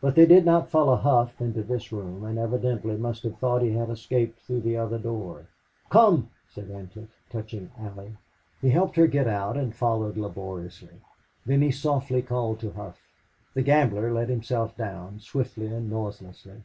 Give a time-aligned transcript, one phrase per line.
[0.00, 3.72] But they did not follow Hough into this room and evidently must have thought he
[3.72, 5.48] had escaped through the other door.
[5.90, 8.16] "Come," said Ancliffe, touching Allie.
[8.60, 11.00] He helped her get out, and followed laboriously.
[11.44, 13.00] Then he softly called to Hough.
[13.54, 16.62] The gambler let himself down swiftly and noiselessly.